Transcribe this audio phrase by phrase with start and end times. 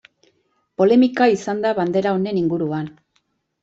[0.83, 2.95] Polemika izan da bandera honen inguruan.